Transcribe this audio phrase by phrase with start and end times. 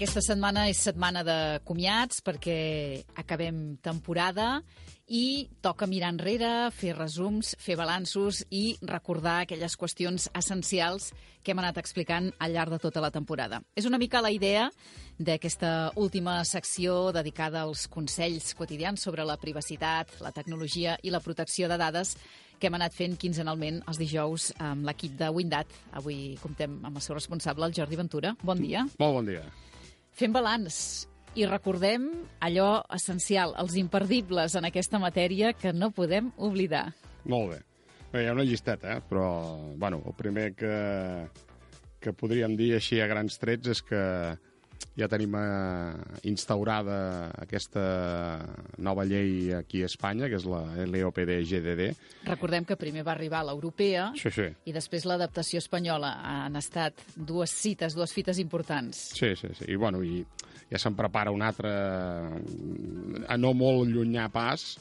[0.00, 1.34] Aquesta setmana és setmana de
[1.68, 2.54] comiats perquè
[3.20, 4.62] acabem temporada
[5.12, 11.10] i toca mirar enrere, fer resums, fer balanços i recordar aquelles qüestions essencials
[11.44, 13.60] que hem anat explicant al llarg de tota la temporada.
[13.76, 14.70] És una mica la idea
[15.20, 21.68] d'aquesta última secció dedicada als consells quotidians sobre la privacitat, la tecnologia i la protecció
[21.68, 22.16] de dades
[22.56, 25.82] que hem anat fent quinzenalment els dijous amb l'equip de Windat.
[25.92, 28.38] Avui comptem amb el seu responsable, el Jordi Ventura.
[28.40, 28.88] Bon dia.
[28.96, 29.50] Molt bon dia.
[30.12, 31.06] Fem balanç
[31.38, 32.08] i recordem
[32.42, 36.88] allò essencial, els imperdibles en aquesta matèria que no podem oblidar.
[37.24, 37.60] Molt bé.
[38.10, 39.02] Bé, hi ha una llisteta, eh?
[39.06, 39.28] però
[39.78, 40.74] bueno, el primer que,
[42.02, 44.02] que podríem dir així a grans trets és que
[44.98, 45.94] ja tenim eh,
[46.28, 47.82] instaurada aquesta
[48.78, 51.90] nova llei aquí a Espanya, que és la LOPD-GDD.
[52.28, 54.48] Recordem que primer va arribar l'europea Sí, sí.
[54.66, 56.14] i després l'adaptació espanyola.
[56.46, 59.10] Han estat dues cites, dues fites importants.
[59.16, 59.68] Sí, sí, sí.
[59.72, 60.24] I, bueno, i
[60.70, 61.70] ja se'n prepara un altre
[63.28, 64.74] a no molt llunyà pas,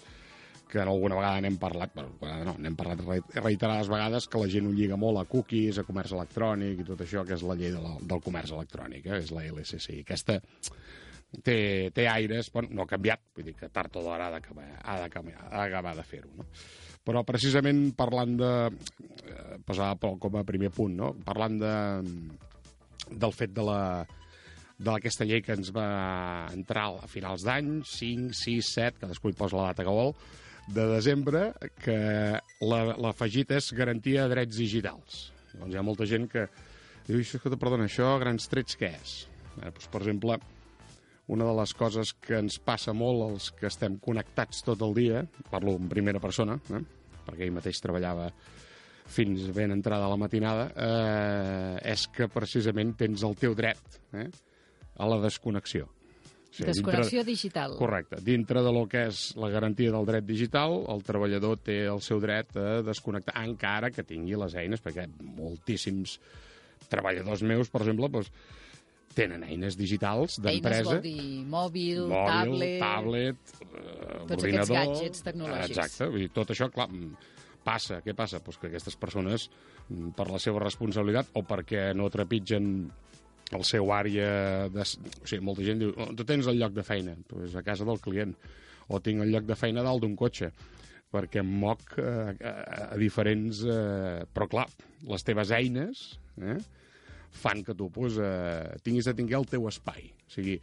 [0.69, 3.01] que alguna vegada n'hem parlat, bueno, no, n'hem parlat
[3.41, 7.01] reiterades vegades, que la gent ho lliga molt a cookies, a comerç electrònic i tot
[7.05, 9.21] això, que és la llei de la, del comerç electrònic, eh?
[9.23, 10.03] és la LSCI.
[10.05, 10.37] Aquesta
[11.43, 11.57] té,
[11.95, 14.69] té aires, bueno, no ha canviat, vull dir que tard o d'hora ha d'acabar
[15.49, 16.47] ha de fer-ho, no?
[17.05, 18.53] Però precisament parlant de...
[19.25, 21.13] Eh, posar com a primer punt, no?
[21.25, 21.75] Parlant de,
[23.09, 23.81] del fet de la
[24.79, 25.87] d'aquesta llei que ens va
[26.55, 30.13] entrar a finals d'any, 5, 6, 7, cadascú hi posa la data que vol,
[30.73, 31.49] de desembre,
[31.81, 31.97] que
[32.61, 35.29] l'afegit és garantia de drets digitals.
[35.53, 36.45] Llavors hi ha molta gent que
[37.07, 39.15] diu, que, perdona, això, grans trets, què és?
[39.57, 40.37] Eh, doncs, per exemple,
[41.29, 45.25] una de les coses que ens passa molt als que estem connectats tot el dia,
[45.49, 46.81] parlo en primera persona, eh?
[47.27, 48.29] perquè ell mateix treballava
[49.09, 54.27] fins ben entrada a la matinada, eh, és que precisament tens el teu dret eh,
[54.97, 55.89] a la desconnexió.
[56.49, 57.76] Sigui, desconnexió dintre, digital.
[57.77, 58.20] Correcte.
[58.26, 62.21] Dintre de lo que és la garantia del dret digital, el treballador té el seu
[62.23, 65.05] dret a desconnectar, encara que tingui les eines, perquè
[65.38, 66.17] moltíssims
[66.89, 68.32] treballadors meus, per exemple, doncs,
[69.14, 70.80] tenen eines digitals d'empresa.
[70.80, 72.80] Eines vol dir mòbil, mòbil tablet...
[72.83, 74.48] tablet, eh, tots ordinador...
[74.48, 75.73] aquests gadgets tecnològics.
[75.73, 76.88] Exacte, vull dir, tot això, clar,
[77.65, 77.99] passa.
[78.05, 78.42] Què passa?
[78.45, 79.49] Pues que aquestes persones,
[80.17, 82.73] per la seva responsabilitat o perquè no trepitgen
[83.55, 84.32] el seu àrea...
[84.73, 84.86] De...
[84.86, 87.15] O sigui, molta gent diu, oh, tu tens el lloc de feina?
[87.30, 88.36] Pues a casa del client.
[88.89, 90.52] O tinc el lloc de feina dalt d'un cotxe
[91.10, 92.52] perquè em moc eh, a,
[92.93, 93.64] a diferents...
[93.65, 94.67] Eh, però, clar,
[95.09, 96.04] les teves eines
[96.38, 96.59] eh,
[97.42, 100.11] fan que tu pues, eh, tinguis de tinguer el teu espai.
[100.27, 100.59] O sigui,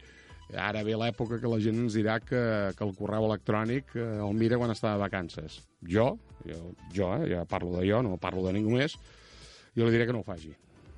[0.55, 2.39] ara ve l'època que la gent ens dirà que,
[2.77, 5.59] que el correu electrònic eh, el mira quan està de vacances.
[5.83, 6.13] Jo,
[6.47, 6.61] jo,
[6.95, 8.95] jo eh, ja parlo de jo, no parlo de ningú més,
[9.75, 10.53] jo li diré que no ho faci.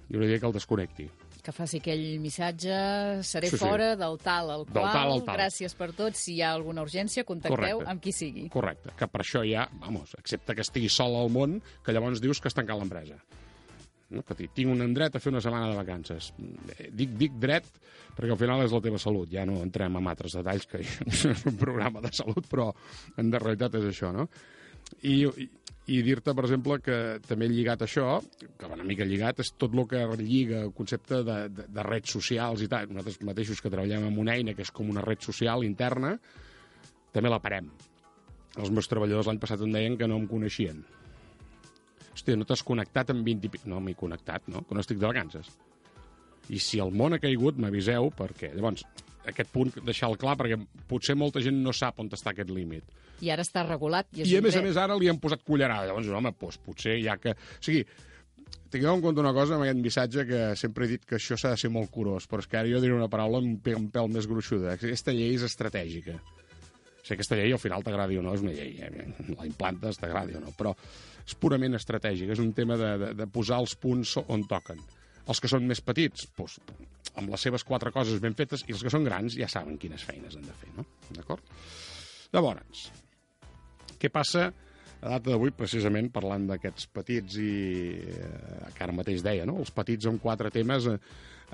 [0.09, 1.09] Jo li diré que el desconnecti
[1.43, 3.63] que faci aquell missatge, seré Sí, sí.
[3.63, 5.37] fora del tal al Del qual, tal al tal.
[5.37, 7.89] gràcies per tot, si hi ha alguna urgència, contacteu Correcte.
[7.91, 8.47] amb qui sigui.
[8.49, 12.39] Correcte, que per això ja, vamos, excepte que estigui sol al món, que llavors dius
[12.41, 13.17] que has tancat l'empresa.
[14.09, 14.23] No?
[14.25, 16.33] Que ti- tinc un dret a fer una setmana de vacances.
[16.79, 17.63] Eh, Dic, dic dret
[18.17, 19.29] perquè al final és la teva salut.
[19.31, 22.73] Ja no entrem en altres detalls, que és un programa de salut, però
[23.17, 24.27] en de realitat és això, no?
[25.01, 25.47] I, i,
[25.89, 28.19] i dir-te, per exemple, que també lligat a això,
[28.59, 32.13] que una mica lligat, és tot el que lliga el concepte de, de, de redes
[32.17, 32.91] socials i tal.
[32.91, 36.15] Nosaltres mateixos que treballem amb una eina que és com una red social interna,
[37.15, 37.71] també la parem.
[38.59, 40.83] Els meus treballadors l'any passat em deien que no em coneixien.
[42.13, 43.61] Hòstia, no t'has connectat amb 20 i...
[43.71, 44.65] No, m'he connectat, no?
[44.67, 45.49] Que no estic de vacances.
[46.49, 48.51] I si el món ha caigut, m'aviseu, perquè...
[48.55, 48.83] Llavors,
[49.31, 50.57] aquest punt, deixar-lo clar, perquè
[50.89, 52.83] potser molta gent no sap on està aquest límit.
[53.21, 54.07] I ara està regulat.
[54.15, 55.87] I, és I a més a més ara li han posat cullerada.
[55.89, 57.33] Llavors, home, doncs, potser ja que...
[57.35, 57.83] O sigui,
[58.69, 61.51] tingueu en compte una cosa amb aquest missatge que sempre he dit que això s'ha
[61.55, 63.89] de ser molt curós, però és que ara jo diré una paraula un pe- un
[63.93, 64.75] pèl més gruixuda.
[64.77, 66.15] Aquesta llei és estratègica.
[66.19, 68.75] O sigui, aquesta llei al final t'agradi o no, és una llei.
[68.85, 69.07] Eh?
[69.35, 70.75] La implantes, t'agradi o no, però
[71.25, 72.33] és purament estratègica.
[72.37, 74.79] És un tema de, de, de posar els punts on toquen.
[75.29, 76.57] Els que són més petits, doncs,
[77.19, 80.05] amb les seves quatre coses ben fetes, i els que són grans ja saben quines
[80.07, 80.87] feines han de fer, no?
[81.13, 81.53] D'acord?
[82.33, 82.87] Llavors,
[83.99, 84.49] què passa
[84.99, 87.51] a data d'avui, precisament parlant d'aquests petits i
[88.03, 89.59] eh, que ara mateix deia, no?
[89.63, 90.97] els petits amb quatre temes eh,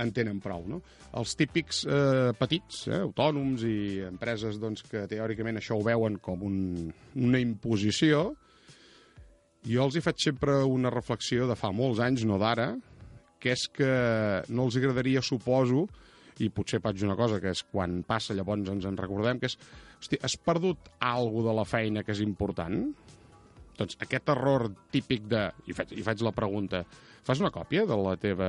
[0.02, 0.66] en tenen prou.
[0.70, 0.82] No?
[1.20, 3.76] Els típics eh, petits, eh, autònoms i
[4.08, 6.58] empreses doncs, que teòricament això ho veuen com un,
[7.22, 8.32] una imposició,
[9.66, 12.74] jo els hi faig sempre una reflexió de fa molts anys, no d'ara,
[13.40, 13.90] que és que
[14.50, 15.86] no els agradaria, suposo,
[16.44, 19.58] i potser faig una cosa, que és quan passa llavors ens en recordem, que és,
[20.00, 22.82] hosti, has perdut alguna de la feina que és important?
[23.76, 25.48] Doncs aquest error típic de...
[25.68, 26.84] I faig, i faig la pregunta.
[27.26, 28.48] Fas una còpia de, la teva,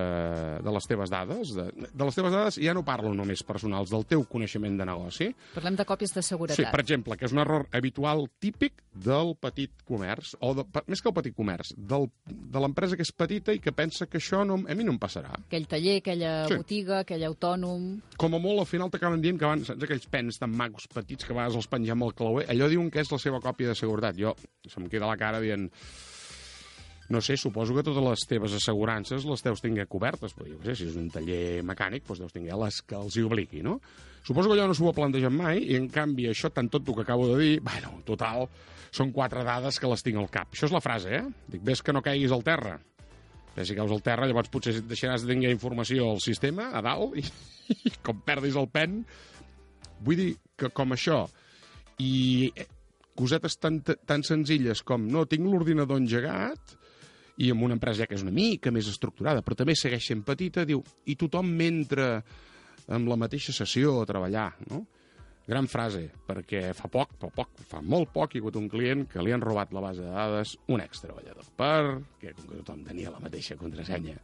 [0.61, 1.55] de les teves dades?
[1.57, 5.31] De, de les teves dades ja no parlo només personals, del teu coneixement de negoci.
[5.55, 6.59] Parlem de còpies de seguretat.
[6.61, 11.01] Sí, per exemple, que és un error habitual típic del petit comerç, o de, més
[11.01, 14.43] que el petit comerç, del, de l'empresa que és petita i que pensa que això
[14.45, 15.33] no, a mi no em passarà.
[15.47, 16.59] Aquell taller, aquella Sí.
[16.61, 17.87] botiga, aquell autònom...
[18.21, 21.25] Com a molt, al final t'acaben dient que van, saps aquells pens tan macos petits
[21.25, 23.79] que a vegades els pengem al clauer, allò diuen que és la seva còpia de
[23.79, 24.21] seguretat.
[24.21, 24.37] Jo
[24.69, 25.71] se'm queda la cara dient
[27.09, 30.73] no sé, suposo que totes les teves assegurances les deus tinguer cobertes, però jo què
[30.73, 33.79] sé, si és un taller mecànic, doncs deus tinguer les que els hi obligui, no?
[34.27, 36.97] Suposo que allò no s'ho ha plantejat mai, i en canvi això, tant tot el
[36.99, 38.49] que acabo de dir, bueno, total,
[38.91, 40.51] són quatre dades que les tinc al cap.
[40.51, 41.23] Això és la frase, eh?
[41.53, 42.75] Dic, ves que no caiguis al terra.
[43.55, 47.15] Bé, si caus al terra, llavors potser deixaràs de tenir informació al sistema, a dalt,
[47.17, 47.25] i,
[47.87, 49.03] i com perdis el pen...
[50.05, 51.23] Vull dir que com això,
[52.05, 52.67] i eh,
[53.17, 56.75] cosetes tan, tan senzilles com no, tinc l'ordinador engegat,
[57.39, 60.23] i amb una empresa ja que és una mica més estructurada, però també segueix sent
[60.25, 62.23] petita, diu, i tothom mentre
[62.89, 64.85] amb la mateixa sessió a treballar, no?
[65.47, 69.05] Gran frase, perquè fa poc, fa poc, fa molt poc, hi ha hagut un client
[69.13, 73.13] que li han robat la base de dades un ex-treballador, perquè com que tothom tenia
[73.15, 74.17] la mateixa contrasenya,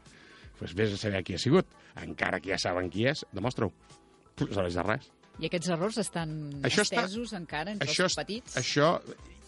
[0.59, 1.69] doncs vés a saber qui ha sigut,
[2.03, 3.71] encara que ja saben qui és, demostra-ho.
[4.41, 5.07] No serveix de res.
[5.43, 6.33] I aquests errors estan
[6.67, 8.91] Això està- estesos encara entre Això, els petits, això,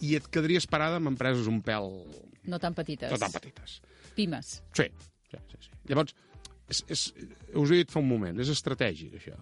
[0.01, 1.91] i et quedaries parada amb empreses un pèl
[2.51, 3.11] no tan petites.
[3.11, 3.81] no tan petites.
[4.15, 4.63] Pimes.
[4.77, 4.87] Sí,
[5.31, 5.61] sí, sí.
[5.67, 5.75] sí.
[5.91, 6.15] Llavors,
[6.71, 7.09] és, és,
[7.61, 9.37] us he dit fa un moment, és estratègic, això.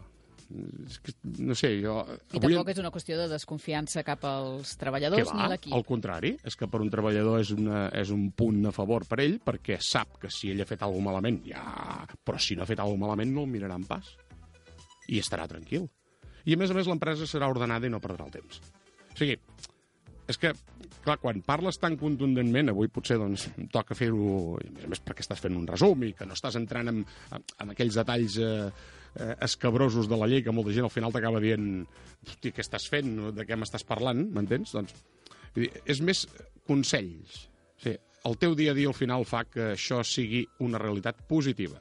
[0.85, 1.95] És que, no sé, jo...
[2.35, 5.47] I tampoc és una qüestió de desconfiança cap als treballadors ni va?
[5.47, 5.73] a l'equip.
[5.77, 9.23] Al contrari, és que per un treballador és, una, és un punt a favor per
[9.25, 11.63] ell, perquè sap que si ell ha fet alguna malament, ja...
[12.21, 14.13] Però si no ha fet alguna malament, no el miraran pas.
[15.09, 15.89] I estarà tranquil.
[16.45, 18.61] I, a més a més, l'empresa serà ordenada i no perdrà el temps.
[19.13, 19.39] O sigui,
[20.29, 20.53] és que,
[21.05, 25.43] clar, quan parles tan contundentment, avui potser doncs, em toca fer-ho, més més perquè estàs
[25.43, 27.03] fent un resum i que no estàs entrant en,
[27.37, 28.71] en, en aquells detalls eh,
[29.17, 31.69] eh, escabrosos de la llei que molta gent al final t'acaba dient
[32.27, 34.75] hosti, què estàs fent, de què m'estàs parlant, m'entens?
[34.79, 34.97] Doncs,
[35.57, 36.27] dir, és més
[36.69, 37.47] consells.
[37.79, 37.99] O sigui,
[38.29, 41.81] el teu dia a dia al final fa que això sigui una realitat positiva.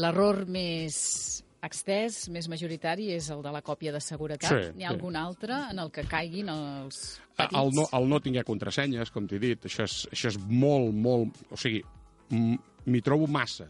[0.00, 4.50] L'error més extès, més majoritari, és el de la còpia de seguretat.
[4.50, 4.96] Sí, N'hi ha sí.
[4.96, 7.02] algun altre en el que caiguin els
[7.36, 7.58] petits?
[7.60, 11.38] El no, el no tingué contrasenyes, com t'he dit, això és, això és molt, molt...
[11.54, 11.84] O sigui,
[12.32, 13.68] m'hi trobo massa.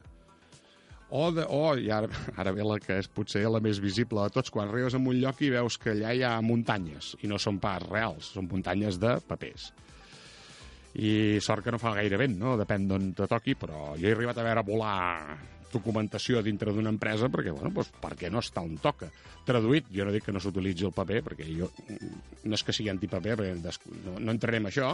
[1.12, 2.08] O, de, o i ara,
[2.40, 5.20] ara ve la que és potser la més visible de tots, quan arribes a un
[5.20, 8.96] lloc i veus que allà hi ha muntanyes, i no són pas reals, són muntanyes
[9.02, 9.68] de papers.
[10.96, 12.56] I sort que no fa gaire vent, no?
[12.60, 15.36] Depèn d'on te toqui, però jo he arribat a veure volar
[15.72, 19.08] documentació dintre d'una empresa perquè, bueno, doncs, perquè no està on toca.
[19.46, 21.70] Traduït, jo no dic que no s'utilitzi el paper, perquè jo
[22.44, 23.56] no és que sigui antipaper, perquè
[24.04, 24.92] no, no entraré en això,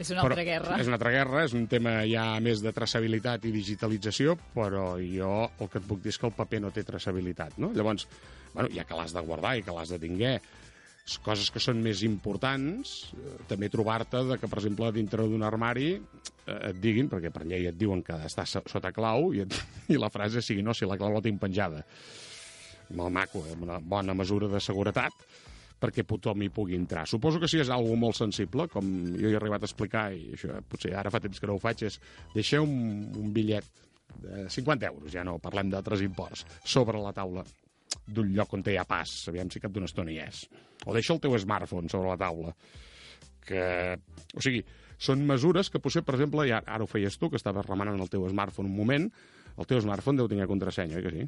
[0.00, 0.78] És una altra guerra.
[0.80, 5.34] és una altra guerra, és un tema ja més de traçabilitat i digitalització, però jo
[5.60, 7.74] el que et puc dir és que el paper no té traçabilitat, no?
[7.76, 8.06] Llavors,
[8.54, 10.38] bueno, ja que l'has de guardar i que l'has de tinguer,
[11.24, 15.92] coses que són més importants, eh, també trobar-te de que, per exemple, dintre d'un armari
[15.96, 19.56] eh, et diguin, perquè per llei et diuen que està so- sota clau, i, et,
[19.94, 21.82] i la frase sigui, no, si la clau la tinc penjada.
[22.98, 23.54] Molt maco, eh?
[23.60, 25.14] una bona mesura de seguretat,
[25.80, 27.06] perquè tothom hi pugui entrar.
[27.08, 28.84] Suposo que si és algo molt sensible, com
[29.16, 31.86] jo he arribat a explicar, i això potser ara fa temps que no ho faig,
[31.88, 31.96] és
[32.34, 33.64] deixeu un, un bitllet
[34.20, 37.44] de 50 euros, ja no parlem d'altres imports, sobre la taula
[38.14, 40.44] d'un lloc on hi ha pas, aviam si cap d'una estona hi és.
[40.86, 42.54] O deixa el teu smartphone sobre la taula.
[43.46, 43.62] Que,
[44.36, 44.62] o sigui,
[45.00, 48.12] són mesures que potser, per exemple, ja, ara ho feies tu, que estaves remenant el
[48.12, 49.08] teu smartphone un moment,
[49.56, 51.26] el teu smartphone deu tenir contrasenya, oi que sí?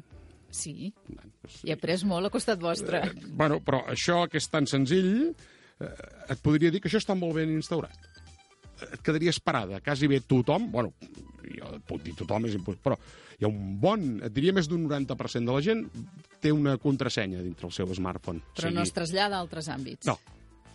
[0.53, 3.01] Sí, Bueno, doncs, i he après molt a costat vostre.
[3.01, 5.31] Eh, bueno, però això que és tan senzill,
[5.81, 5.93] eh,
[6.29, 8.12] et podria dir que això està molt ben instaurat.
[8.83, 10.93] Et quedaries parada, quasi bé tothom, bueno,
[11.45, 12.97] jo puc dir tothom, és impossible, però
[13.37, 15.85] hi ha un bon, et diria més d'un 90% de la gent
[16.43, 18.43] té una contrasenya dintre el seu smartphone.
[18.57, 20.09] Però no es trasllada a altres àmbits.
[20.09, 20.17] No,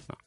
[0.09, 0.19] no.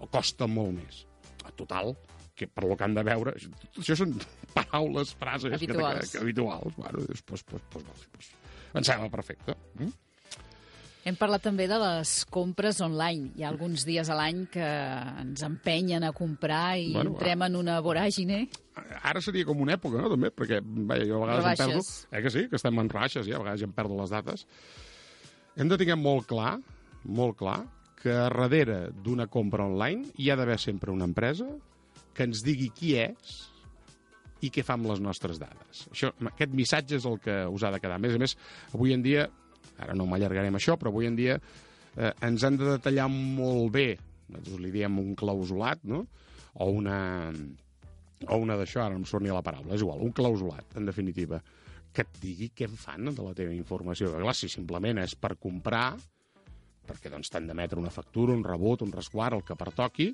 [0.00, 1.04] O costa molt més.
[1.46, 1.94] A total,
[2.36, 3.34] que per lo que han de veure...
[3.70, 4.14] Això són
[4.56, 5.56] paraules, frases...
[5.56, 6.00] Habituals.
[6.00, 6.76] Que, que, que, habituals.
[6.76, 8.30] Bueno, doncs, pues, pues, pues, pues, pues,
[8.74, 9.56] em sembla perfecte.
[9.78, 9.92] Mm?
[11.00, 13.30] Hem parlat també de les compres online.
[13.38, 14.66] Hi ha alguns dies a l'any que
[15.22, 18.42] ens empenyen a comprar i Bueno, entrem en una voràgine.
[19.00, 21.80] Ara seria com una època, no?, també, perquè vaja, jo a vegades em perdo...
[21.80, 22.06] Rebaixes.
[22.12, 24.44] Eh que sí, que estem en raixes, ja, a vegades ja em perdo les dates.
[25.56, 26.58] Hem de tenir molt clar,
[27.04, 27.62] molt clar,
[28.00, 31.48] que darrere d'una compra online hi ha d'haver sempre una empresa
[32.16, 33.40] que ens digui qui és
[34.40, 35.84] i què fa amb les nostres dades.
[35.92, 37.98] Això, aquest missatge és el que us ha de quedar.
[38.00, 38.36] A més a més,
[38.72, 39.28] avui en dia,
[39.80, 41.38] ara no m'allargarem això, però avui en dia
[41.96, 43.88] eh, ens han de detallar molt bé,
[44.28, 46.04] nosaltres li diem un clausulat, no?,
[46.60, 46.98] o una
[48.28, 50.88] o una d'això, ara no em surt ni la paraula, és igual, un clausulat, en
[50.88, 51.40] definitiva,
[51.90, 54.10] que et digui què en fan de la teva informació.
[54.12, 55.94] Clar, si simplement és per comprar,
[56.86, 60.10] perquè doncs t'han d'emetre una factura, un rebut, un resguard, el que pertoqui,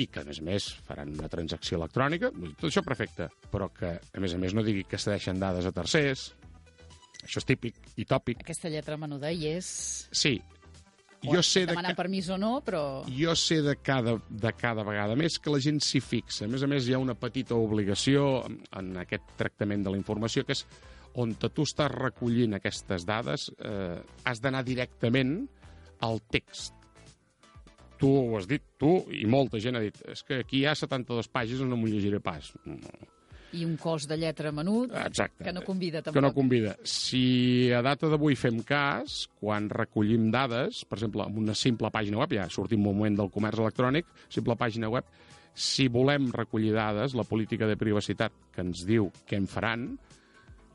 [0.00, 3.96] i que, a més a més, faran una transacció electrònica, tot això perfecte, però que,
[3.98, 6.30] a més a més, no digui que cedeixen dades a tercers,
[7.24, 8.40] això és típic i tòpic.
[8.44, 9.68] Aquesta lletra menuda hi és...
[10.12, 10.38] Sí,
[11.26, 11.94] O jo sé de que...
[11.96, 13.02] permís o no, però...
[13.12, 16.46] Jo sé de cada, de cada vegada més que la gent s'hi fixa.
[16.46, 20.46] A més a més, hi ha una petita obligació en aquest tractament de la informació,
[20.48, 20.64] que és
[21.20, 25.42] on tu estàs recollint aquestes dades, eh, has d'anar directament
[26.06, 26.72] al text.
[28.00, 30.76] Tu ho has dit, tu, i molta gent ha dit, és que aquí hi ha
[30.78, 32.48] 72 pàgines, no m'ho llegiré pas.
[33.52, 35.42] I un cos de lletra menut Exacte.
[35.44, 36.14] que no convida tampoc.
[36.14, 36.76] que no convida.
[36.84, 42.20] Si a data d'avui fem cas, quan recollim dades, per exemple, amb una simple pàgina
[42.22, 45.04] web, ja sortim un moment del comerç electrònic, simple pàgina web,
[45.54, 49.90] si volem recollir dades, la política de privacitat que ens diu què en faran,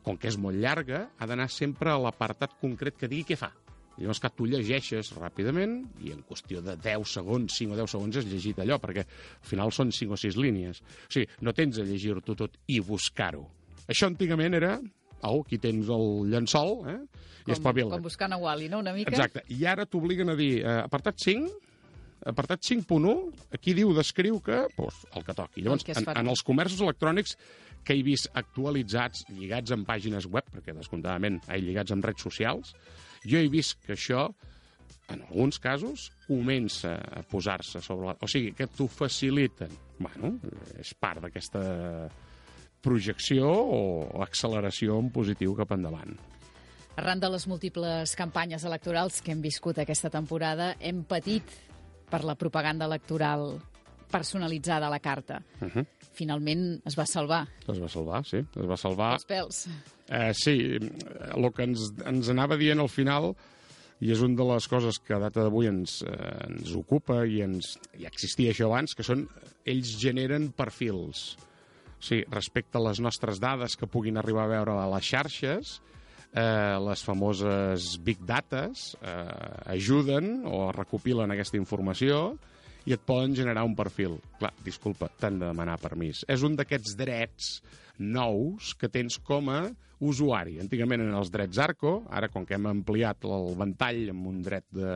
[0.04, 3.54] com que és molt llarga, ha d'anar sempre a l'apartat concret que digui què fa.
[3.98, 8.20] Llavors que tu llegeixes ràpidament i en qüestió de 10 segons, 5 o 10 segons
[8.20, 10.82] has llegit allò, perquè al final són 5 o 6 línies.
[10.82, 13.46] O sigui, no tens de llegir-t'ho tot i buscar-ho.
[13.88, 14.74] Això antigament era,
[15.22, 17.00] au, aquí tens el llençol, eh?
[17.46, 17.94] I com, espavila't.
[17.94, 19.14] com buscant a Wally, no?, una mica.
[19.14, 19.46] Exacte.
[19.54, 21.54] I ara t'obliguen a dir, eh, apartat 5,
[22.32, 23.14] apartat 5.1,
[23.54, 25.64] aquí diu, descriu que, doncs, el que toqui.
[25.64, 27.38] Llavors, que en, en els comerços electrònics
[27.86, 32.74] que he vist actualitzats, lligats amb pàgines web, perquè descomptadament he lligats amb redes socials,
[33.26, 34.28] jo he vist que això,
[35.12, 38.16] en alguns casos, comença a posar-se sobre la...
[38.22, 39.74] O sigui, que t'ho faciliten.
[40.00, 40.36] Bueno,
[40.82, 41.62] és part d'aquesta
[42.86, 46.16] projecció o acceleració en positiu cap endavant.
[46.96, 51.50] Arran de les múltiples campanyes electorals que hem viscut aquesta temporada, hem patit
[52.12, 53.56] per la propaganda electoral
[54.12, 55.42] personalitzada a la carta.
[55.60, 55.86] Uh -huh.
[56.16, 57.44] Finalment es va salvar.
[57.68, 58.40] Es va salvar, sí.
[58.44, 59.12] Es va salvar.
[59.20, 59.66] Els pèls.
[60.08, 63.34] Eh, sí, el que ens, ens anava dient al final,
[64.04, 67.42] i és una de les coses que a data d'avui ens, eh, ens ocupa i
[67.46, 69.26] ens, ja existia això abans, que són,
[69.66, 71.36] ells generen perfils.
[72.04, 75.80] Sigui, respecte a les nostres dades que puguin arribar a veure a les xarxes,
[76.36, 82.36] eh, les famoses big dates eh, ajuden o recopilen aquesta informació
[82.86, 84.20] i et poden generar un perfil.
[84.40, 86.24] Clar, disculpa, t'han de demanar permís.
[86.30, 87.50] És un d'aquests drets
[87.98, 89.62] nous que tens com a
[90.06, 90.60] usuari.
[90.62, 94.66] Antigament eren els drets ARCO, ara com que hem ampliat el ventall amb un dret
[94.76, 94.96] de,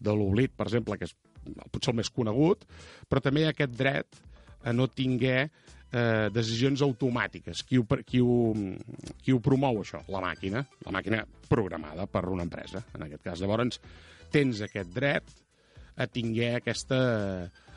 [0.00, 1.16] de l'oblit, per exemple, que és
[1.70, 2.64] potser el més conegut,
[3.10, 4.20] però també hi ha aquest dret
[4.66, 7.62] a no tinguer eh, decisions automàtiques.
[7.66, 8.52] Qui ho, qui, ho,
[9.22, 10.02] qui ho promou, això?
[10.12, 10.64] La màquina.
[10.86, 13.42] La màquina programada per una empresa, en aquest cas.
[13.42, 13.80] Llavors,
[14.32, 15.34] tens aquest dret
[15.96, 16.98] a tinguer aquesta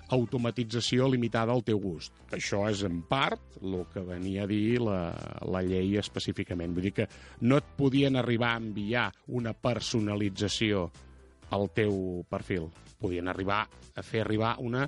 [0.10, 2.16] automatització limitada al teu gust.
[2.34, 5.14] Això és, en part, el que venia a dir la,
[5.46, 6.74] la llei específicament.
[6.74, 7.08] Vull dir que
[7.46, 10.88] no et podien arribar a enviar una personalització
[11.54, 12.68] al teu perfil.
[13.00, 14.88] Podien arribar a fer arribar una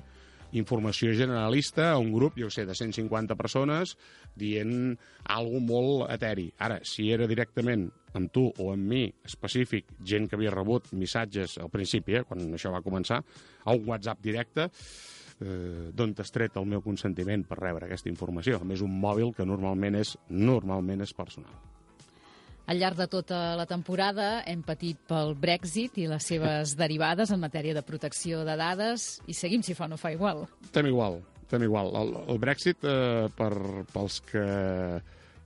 [0.58, 3.96] informació generalista a un grup, jo sé, de 150 persones,
[4.38, 4.96] dient
[5.32, 6.50] algo molt eteri.
[6.58, 11.58] Ara, si era directament amb tu o amb mi, específic, gent que havia rebut missatges
[11.62, 13.22] al principi, eh, quan això va començar,
[13.64, 14.68] a un WhatsApp directe,
[15.40, 18.60] eh, d'on t'has tret el meu consentiment per rebre aquesta informació.
[18.60, 21.52] A més, un mòbil que normalment és normalment és personal.
[22.66, 27.42] Al llarg de tota la temporada hem patit pel Brexit i les seves derivades en
[27.42, 30.46] matèria de protecció de dades i seguim si fa no fa igual.
[30.62, 31.90] Estem igual, estem igual.
[31.98, 33.52] El, el Brexit, eh, per,
[33.92, 34.46] pels que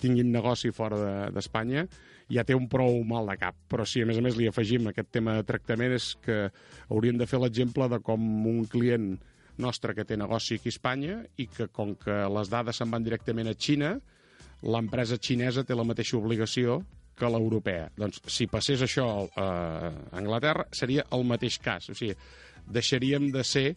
[0.02, 3.56] tinguin negoci fora d'Espanya, de, ja té un prou mal de cap.
[3.70, 6.46] Però si a més a més li afegim aquest tema de tractament és que
[6.90, 8.20] hauríem de fer l'exemple de com
[8.50, 9.14] un client
[9.62, 13.06] nostre que té negoci aquí a Espanya i que com que les dades se'n van
[13.06, 13.94] directament a Xina,
[14.62, 16.82] l'empresa xinesa té la mateixa obligació
[17.16, 17.90] que l'europea.
[17.96, 19.06] Doncs si passés això
[19.40, 19.49] a
[20.18, 21.90] Anglaterra seria el mateix cas.
[21.90, 22.16] O sigui,
[22.66, 23.68] deixaríem de ser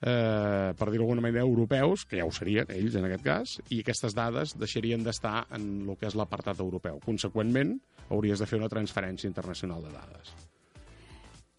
[0.00, 3.80] eh, per dir-ho d'alguna manera, europeus, que ja ho serien ells en aquest cas, i
[3.82, 7.00] aquestes dades deixarien d'estar en el que és l'apartat europeu.
[7.04, 7.76] Conseqüentment,
[8.08, 10.34] hauries de fer una transferència internacional de dades.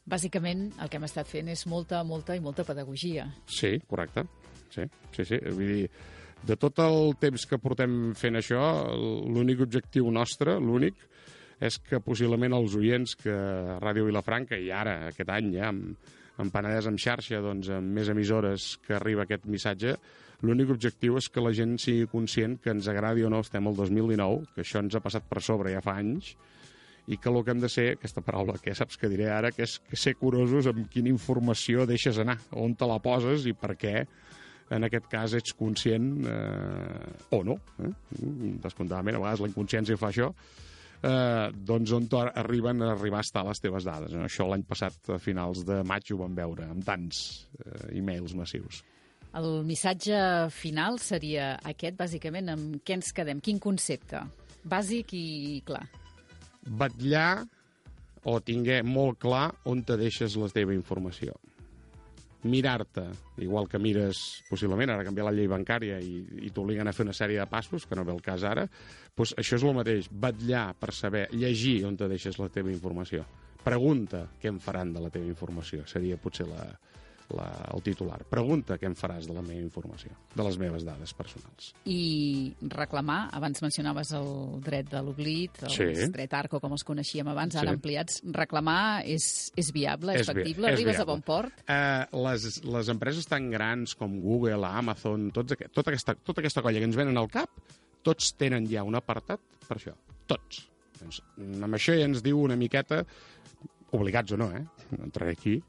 [0.09, 3.27] Bàsicament, el que hem estat fent és molta, molta i molta pedagogia.
[3.45, 4.25] Sí, correcte.
[4.73, 5.37] Sí, sí, sí.
[5.45, 5.89] Vull dir,
[6.49, 8.63] de tot el temps que portem fent això,
[9.29, 10.97] l'únic objectiu nostre, l'únic,
[11.59, 13.35] és que possiblement els oients que
[13.83, 18.09] Ràdio Vilafranca, i ara, aquest any, ja, amb, amb Penedès en xarxa, doncs, amb més
[18.11, 19.97] emissores que arriba aquest missatge,
[20.47, 23.75] l'únic objectiu és que la gent sigui conscient que ens agradi o no, estem al
[23.75, 26.31] 2019, que això ens ha passat per sobre ja fa anys,
[27.09, 29.65] i que el que hem de ser, aquesta paraula que saps que diré ara, que
[29.65, 33.73] és que ser curosos amb quina informació deixes anar, on te la poses i per
[33.81, 33.95] què
[34.69, 37.91] en aquest cas ets conscient eh, o no, eh?
[38.61, 40.29] descomptadament, a vegades la inconsciència fa això,
[41.03, 44.13] eh, doncs on arriben a arribar a estar les teves dades.
[44.13, 44.25] No?
[44.27, 48.83] Això l'any passat, a finals de maig, ho vam veure, amb tants eh, e-mails massius.
[49.39, 50.17] El missatge
[50.49, 53.41] final seria aquest, bàsicament, amb què ens quedem?
[53.45, 54.23] Quin concepte?
[54.65, 55.85] Bàsic i clar.
[56.65, 57.45] Batllar
[58.27, 61.37] o tinguer molt clar on te deixes la teva informació
[62.43, 63.03] mirar-te,
[63.43, 67.15] igual que mires, possiblement, ara canviar la llei bancària i, i t'obliguen a fer una
[67.15, 68.63] sèrie de passos, que no ve el cas ara,
[69.17, 73.25] doncs això és el mateix, batllar per saber, llegir on te deixes la teva informació.
[73.59, 76.63] Pregunta què en faran de la teva informació, seria potser la,
[77.35, 78.19] la, el titular.
[78.29, 81.71] Pregunta què em faràs de la meva informació, de les meves dades personals.
[81.89, 84.29] I reclamar, abans mencionaves el
[84.65, 85.89] dret de l'oblit, el sí.
[86.13, 87.79] dret ARCO, com els coneixíem abans, ara sí.
[87.79, 88.21] ampliats.
[88.35, 90.69] Reclamar és, és viable, és, és factible?
[90.69, 91.05] És Arribes viable.
[91.05, 91.65] a bon port?
[91.65, 96.65] Uh, les, les empreses tan grans com Google, Amazon, tots aquest, tota, aquesta, tota aquesta
[96.65, 97.61] colla que ens venen al cap,
[98.05, 99.93] tots tenen ja un apartat per això.
[100.29, 100.63] Tots.
[100.99, 103.03] Doncs, amb això ja ens diu una miqueta,
[103.95, 104.63] obligats o no, eh?
[104.95, 105.59] No entraré aquí,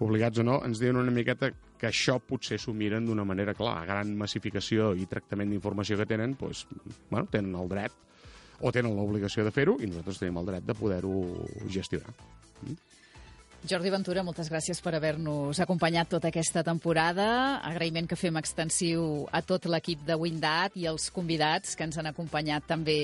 [0.00, 3.84] obligats o no, ens diuen una miqueta que això potser s'ho miren d'una manera clara.
[3.86, 6.66] gran massificació i tractament d'informació que tenen, doncs,
[7.10, 7.92] bueno, tenen el dret
[8.60, 11.14] o tenen l'obligació de fer-ho i nosaltres tenim el dret de poder-ho
[11.68, 12.14] gestionar.
[12.62, 12.76] Mm?
[13.64, 17.62] Jordi Ventura, moltes gràcies per haver-nos acompanyat tota aquesta temporada.
[17.64, 22.10] Agraïment que fem extensiu a tot l'equip de Windat i els convidats que ens han
[22.10, 22.98] acompanyat també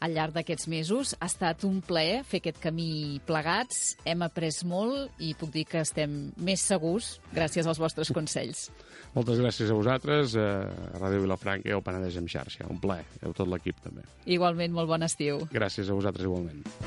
[0.00, 1.14] al llarg d'aquests mesos.
[1.18, 3.96] Ha estat un plaer fer aquest camí plegats.
[4.08, 8.68] Hem après molt i puc dir que estem més segurs gràcies als vostres consells.
[9.16, 12.68] Moltes gràcies a vosaltres, a Ràdio Vilafranca i al Penedès en xarxa.
[12.70, 14.04] Un plaer, a tot l'equip també.
[14.28, 15.46] Igualment, molt bon estiu.
[15.54, 16.68] Gràcies a vosaltres igualment.